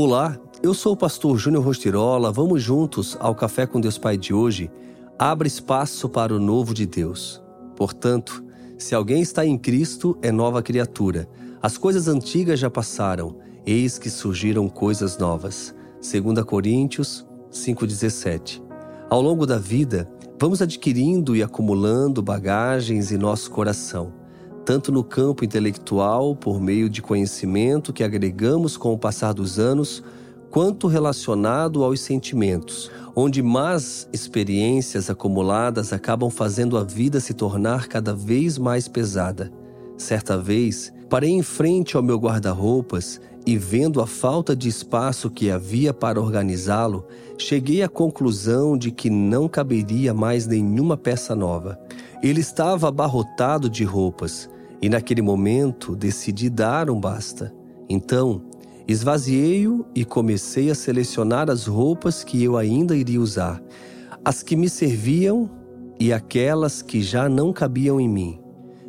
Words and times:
Olá, 0.00 0.38
eu 0.62 0.74
sou 0.74 0.92
o 0.92 0.96
pastor 0.96 1.36
Júnior 1.36 1.64
Rostirola. 1.64 2.30
Vamos 2.30 2.62
juntos 2.62 3.16
ao 3.18 3.34
Café 3.34 3.66
com 3.66 3.80
Deus 3.80 3.98
Pai 3.98 4.16
de 4.16 4.32
hoje. 4.32 4.70
Abra 5.18 5.48
espaço 5.48 6.08
para 6.08 6.32
o 6.32 6.38
novo 6.38 6.72
de 6.72 6.86
Deus. 6.86 7.42
Portanto, 7.74 8.44
se 8.78 8.94
alguém 8.94 9.20
está 9.20 9.44
em 9.44 9.58
Cristo, 9.58 10.16
é 10.22 10.30
nova 10.30 10.62
criatura. 10.62 11.28
As 11.60 11.76
coisas 11.76 12.06
antigas 12.06 12.60
já 12.60 12.70
passaram, 12.70 13.38
eis 13.66 13.98
que 13.98 14.08
surgiram 14.08 14.68
coisas 14.68 15.18
novas. 15.18 15.74
2 16.00 16.44
Coríntios 16.44 17.26
5,17. 17.50 18.62
Ao 19.10 19.20
longo 19.20 19.44
da 19.46 19.58
vida, 19.58 20.08
vamos 20.38 20.62
adquirindo 20.62 21.34
e 21.34 21.42
acumulando 21.42 22.22
bagagens 22.22 23.10
em 23.10 23.18
nosso 23.18 23.50
coração 23.50 24.17
tanto 24.68 24.92
no 24.92 25.02
campo 25.02 25.46
intelectual, 25.46 26.36
por 26.36 26.60
meio 26.60 26.90
de 26.90 27.00
conhecimento 27.00 27.90
que 27.90 28.04
agregamos 28.04 28.76
com 28.76 28.92
o 28.92 28.98
passar 28.98 29.32
dos 29.32 29.58
anos, 29.58 30.04
quanto 30.50 30.86
relacionado 30.86 31.82
aos 31.82 32.02
sentimentos, 32.02 32.90
onde 33.16 33.42
más 33.42 34.06
experiências 34.12 35.08
acumuladas 35.08 35.90
acabam 35.90 36.28
fazendo 36.28 36.76
a 36.76 36.84
vida 36.84 37.18
se 37.18 37.32
tornar 37.32 37.88
cada 37.88 38.14
vez 38.14 38.58
mais 38.58 38.86
pesada. 38.86 39.50
Certa 39.96 40.36
vez, 40.36 40.92
parei 41.08 41.30
em 41.30 41.42
frente 41.42 41.96
ao 41.96 42.02
meu 42.02 42.18
guarda-roupas 42.18 43.22
e, 43.46 43.56
vendo 43.56 44.02
a 44.02 44.06
falta 44.06 44.54
de 44.54 44.68
espaço 44.68 45.30
que 45.30 45.50
havia 45.50 45.94
para 45.94 46.20
organizá-lo, 46.20 47.06
cheguei 47.38 47.82
à 47.82 47.88
conclusão 47.88 48.76
de 48.76 48.90
que 48.90 49.08
não 49.08 49.48
caberia 49.48 50.12
mais 50.12 50.46
nenhuma 50.46 50.94
peça 50.94 51.34
nova. 51.34 51.80
Ele 52.22 52.42
estava 52.42 52.88
abarrotado 52.88 53.70
de 53.70 53.82
roupas 53.82 54.50
e 54.80 54.88
naquele 54.88 55.22
momento 55.22 55.96
decidi 55.96 56.48
dar 56.48 56.90
um 56.90 57.00
basta. 57.00 57.52
Então, 57.88 58.42
esvaziei-o 58.86 59.84
e 59.94 60.04
comecei 60.04 60.70
a 60.70 60.74
selecionar 60.74 61.50
as 61.50 61.66
roupas 61.66 62.22
que 62.22 62.42
eu 62.42 62.56
ainda 62.56 62.96
iria 62.96 63.20
usar, 63.20 63.62
as 64.24 64.42
que 64.42 64.56
me 64.56 64.68
serviam 64.68 65.50
e 65.98 66.12
aquelas 66.12 66.80
que 66.80 67.02
já 67.02 67.28
não 67.28 67.52
cabiam 67.52 68.00
em 68.00 68.08
mim. 68.08 68.40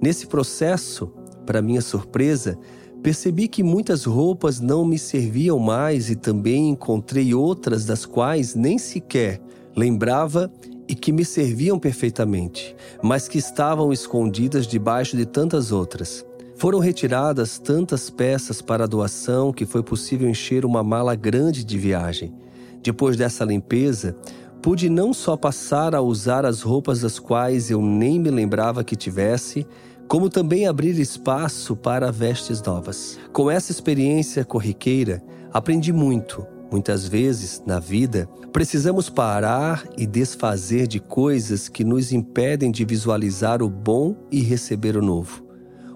Nesse 0.00 0.26
processo, 0.26 1.12
para 1.44 1.62
minha 1.62 1.80
surpresa, 1.80 2.58
percebi 3.02 3.48
que 3.48 3.62
muitas 3.62 4.04
roupas 4.04 4.60
não 4.60 4.84
me 4.84 4.98
serviam 4.98 5.58
mais 5.58 6.08
e 6.08 6.16
também 6.16 6.70
encontrei 6.70 7.34
outras 7.34 7.84
das 7.84 8.06
quais 8.06 8.54
nem 8.54 8.78
sequer 8.78 9.40
lembrava 9.76 10.52
e 10.92 10.94
que 10.94 11.10
me 11.10 11.24
serviam 11.24 11.78
perfeitamente, 11.78 12.76
mas 13.02 13.26
que 13.26 13.38
estavam 13.38 13.94
escondidas 13.94 14.66
debaixo 14.66 15.16
de 15.16 15.24
tantas 15.24 15.72
outras. 15.72 16.22
Foram 16.54 16.80
retiradas 16.80 17.58
tantas 17.58 18.10
peças 18.10 18.60
para 18.60 18.86
doação 18.86 19.54
que 19.54 19.64
foi 19.64 19.82
possível 19.82 20.28
encher 20.28 20.66
uma 20.66 20.82
mala 20.82 21.14
grande 21.14 21.64
de 21.64 21.78
viagem. 21.78 22.34
Depois 22.82 23.16
dessa 23.16 23.42
limpeza, 23.42 24.14
pude 24.60 24.90
não 24.90 25.14
só 25.14 25.34
passar 25.34 25.94
a 25.94 26.02
usar 26.02 26.44
as 26.44 26.60
roupas 26.60 27.00
das 27.00 27.18
quais 27.18 27.70
eu 27.70 27.80
nem 27.80 28.20
me 28.20 28.30
lembrava 28.30 28.84
que 28.84 28.94
tivesse, 28.94 29.66
como 30.06 30.28
também 30.28 30.66
abrir 30.66 31.00
espaço 31.00 31.74
para 31.74 32.12
vestes 32.12 32.60
novas. 32.60 33.18
Com 33.32 33.50
essa 33.50 33.72
experiência 33.72 34.44
corriqueira, 34.44 35.22
aprendi 35.50 35.90
muito 35.90 36.46
Muitas 36.72 37.06
vezes, 37.06 37.62
na 37.66 37.78
vida, 37.78 38.26
precisamos 38.50 39.10
parar 39.10 39.84
e 39.94 40.06
desfazer 40.06 40.86
de 40.86 40.98
coisas 40.98 41.68
que 41.68 41.84
nos 41.84 42.12
impedem 42.12 42.70
de 42.70 42.82
visualizar 42.82 43.62
o 43.62 43.68
bom 43.68 44.16
e 44.30 44.40
receber 44.40 44.96
o 44.96 45.02
novo. 45.02 45.44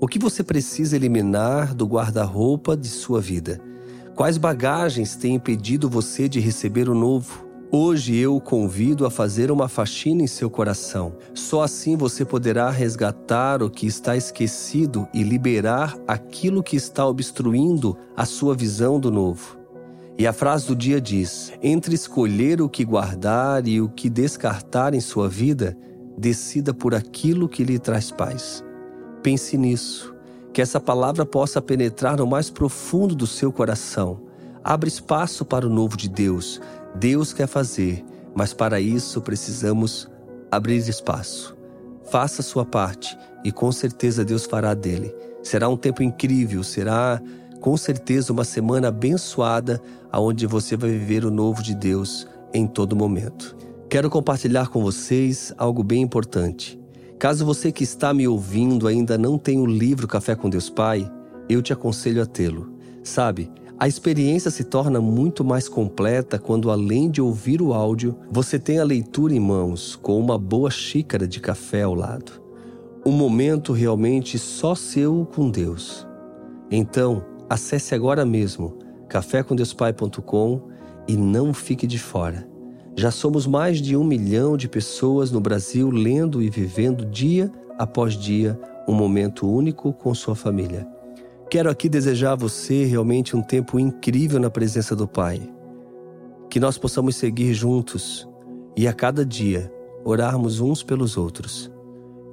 O 0.00 0.08
que 0.08 0.18
você 0.18 0.42
precisa 0.42 0.96
eliminar 0.96 1.74
do 1.74 1.84
guarda-roupa 1.84 2.74
de 2.74 2.88
sua 2.88 3.20
vida? 3.20 3.60
Quais 4.14 4.38
bagagens 4.38 5.14
têm 5.14 5.34
impedido 5.34 5.90
você 5.90 6.26
de 6.26 6.40
receber 6.40 6.88
o 6.88 6.94
novo? 6.94 7.46
Hoje 7.70 8.16
eu 8.16 8.34
o 8.34 8.40
convido 8.40 9.04
a 9.04 9.10
fazer 9.10 9.50
uma 9.50 9.68
faxina 9.68 10.22
em 10.22 10.26
seu 10.26 10.48
coração. 10.48 11.16
Só 11.34 11.62
assim 11.62 11.98
você 11.98 12.24
poderá 12.24 12.70
resgatar 12.70 13.62
o 13.62 13.68
que 13.68 13.86
está 13.86 14.16
esquecido 14.16 15.06
e 15.12 15.22
liberar 15.22 15.98
aquilo 16.08 16.62
que 16.62 16.76
está 16.76 17.06
obstruindo 17.06 17.94
a 18.16 18.24
sua 18.24 18.54
visão 18.54 18.98
do 18.98 19.10
novo. 19.10 19.61
E 20.18 20.26
a 20.26 20.32
frase 20.32 20.66
do 20.66 20.76
dia 20.76 21.00
diz: 21.00 21.52
entre 21.62 21.94
escolher 21.94 22.60
o 22.60 22.68
que 22.68 22.84
guardar 22.84 23.66
e 23.66 23.80
o 23.80 23.88
que 23.88 24.10
descartar 24.10 24.94
em 24.94 25.00
sua 25.00 25.28
vida, 25.28 25.76
decida 26.16 26.74
por 26.74 26.94
aquilo 26.94 27.48
que 27.48 27.64
lhe 27.64 27.78
traz 27.78 28.10
paz. 28.10 28.62
Pense 29.22 29.56
nisso, 29.56 30.14
que 30.52 30.60
essa 30.60 30.78
palavra 30.78 31.24
possa 31.24 31.62
penetrar 31.62 32.18
no 32.18 32.26
mais 32.26 32.50
profundo 32.50 33.14
do 33.14 33.26
seu 33.26 33.52
coração. 33.52 34.20
Abra 34.62 34.88
espaço 34.88 35.44
para 35.44 35.66
o 35.66 35.70
novo 35.70 35.96
de 35.96 36.08
Deus. 36.08 36.60
Deus 36.94 37.32
quer 37.32 37.46
fazer, 37.46 38.04
mas 38.34 38.52
para 38.52 38.80
isso 38.80 39.20
precisamos 39.20 40.08
abrir 40.50 40.76
espaço. 40.76 41.56
Faça 42.10 42.42
a 42.42 42.44
sua 42.44 42.64
parte 42.64 43.16
e 43.42 43.50
com 43.50 43.72
certeza 43.72 44.24
Deus 44.24 44.44
fará 44.44 44.74
dele. 44.74 45.14
Será 45.42 45.68
um 45.68 45.76
tempo 45.76 46.02
incrível, 46.02 46.62
será 46.62 47.20
com 47.62 47.76
certeza 47.76 48.32
uma 48.32 48.42
semana 48.42 48.88
abençoada 48.88 49.80
aonde 50.10 50.48
você 50.48 50.76
vai 50.76 50.90
viver 50.90 51.24
o 51.24 51.30
novo 51.30 51.62
de 51.62 51.76
Deus 51.76 52.26
em 52.52 52.66
todo 52.66 52.96
momento. 52.96 53.56
Quero 53.88 54.10
compartilhar 54.10 54.68
com 54.68 54.82
vocês 54.82 55.54
algo 55.56 55.84
bem 55.84 56.02
importante. 56.02 56.78
Caso 57.20 57.46
você 57.46 57.70
que 57.70 57.84
está 57.84 58.12
me 58.12 58.26
ouvindo 58.26 58.88
ainda 58.88 59.16
não 59.16 59.38
tenha 59.38 59.62
o 59.62 59.66
livro 59.66 60.08
Café 60.08 60.34
com 60.34 60.50
Deus 60.50 60.68
Pai, 60.68 61.08
eu 61.48 61.62
te 61.62 61.72
aconselho 61.72 62.20
a 62.20 62.26
tê-lo. 62.26 62.72
Sabe, 63.04 63.48
a 63.78 63.86
experiência 63.86 64.50
se 64.50 64.64
torna 64.64 65.00
muito 65.00 65.44
mais 65.44 65.68
completa 65.68 66.40
quando, 66.40 66.68
além 66.68 67.08
de 67.08 67.22
ouvir 67.22 67.62
o 67.62 67.72
áudio, 67.72 68.16
você 68.28 68.58
tem 68.58 68.80
a 68.80 68.84
leitura 68.84 69.34
em 69.34 69.40
mãos, 69.40 69.94
com 69.94 70.18
uma 70.18 70.36
boa 70.36 70.70
xícara 70.70 71.28
de 71.28 71.38
café 71.38 71.82
ao 71.82 71.94
lado. 71.94 72.42
Um 73.06 73.12
momento 73.12 73.72
realmente 73.72 74.36
só 74.36 74.74
seu 74.74 75.24
com 75.32 75.48
Deus. 75.48 76.04
Então, 76.68 77.31
Acesse 77.52 77.94
agora 77.94 78.24
mesmo 78.24 78.78
cafécomdeuspai.com 79.10 80.62
e 81.06 81.18
não 81.18 81.52
fique 81.52 81.86
de 81.86 81.98
fora. 81.98 82.48
Já 82.96 83.10
somos 83.10 83.46
mais 83.46 83.78
de 83.78 83.94
um 83.94 84.02
milhão 84.02 84.56
de 84.56 84.66
pessoas 84.66 85.30
no 85.30 85.38
Brasil 85.38 85.90
lendo 85.90 86.40
e 86.40 86.48
vivendo 86.48 87.04
dia 87.04 87.52
após 87.78 88.14
dia 88.14 88.58
um 88.88 88.94
momento 88.94 89.46
único 89.46 89.92
com 89.92 90.14
sua 90.14 90.34
família. 90.34 90.88
Quero 91.50 91.68
aqui 91.68 91.90
desejar 91.90 92.32
a 92.32 92.36
você 92.36 92.86
realmente 92.86 93.36
um 93.36 93.42
tempo 93.42 93.78
incrível 93.78 94.40
na 94.40 94.48
presença 94.48 94.96
do 94.96 95.06
Pai. 95.06 95.42
Que 96.48 96.58
nós 96.58 96.78
possamos 96.78 97.16
seguir 97.16 97.52
juntos 97.52 98.26
e 98.74 98.88
a 98.88 98.94
cada 98.94 99.26
dia 99.26 99.70
orarmos 100.06 100.58
uns 100.58 100.82
pelos 100.82 101.18
outros. 101.18 101.70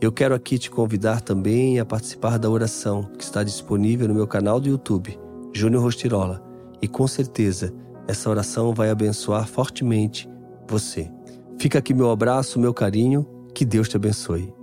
Eu 0.00 0.12
quero 0.12 0.34
aqui 0.34 0.58
te 0.58 0.70
convidar 0.70 1.22
também 1.22 1.80
a 1.80 1.84
participar 1.84 2.38
da 2.38 2.50
oração 2.50 3.10
que 3.16 3.24
está 3.24 3.42
disponível 3.42 4.06
no 4.06 4.14
meu 4.14 4.26
canal 4.26 4.60
do 4.60 4.68
YouTube, 4.68 5.18
Júnior 5.54 5.82
Rostirola, 5.82 6.42
e 6.82 6.86
com 6.86 7.06
certeza 7.08 7.72
essa 8.06 8.28
oração 8.28 8.74
vai 8.74 8.90
abençoar 8.90 9.48
fortemente 9.48 10.28
você. 10.68 11.10
Fica 11.58 11.78
aqui 11.78 11.94
meu 11.94 12.10
abraço, 12.10 12.60
meu 12.60 12.74
carinho, 12.74 13.26
que 13.54 13.64
Deus 13.64 13.88
te 13.88 13.96
abençoe. 13.96 14.55